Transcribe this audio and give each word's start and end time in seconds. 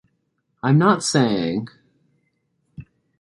I’m 0.63 0.79
not 0.79 1.03
saying... 1.03 1.67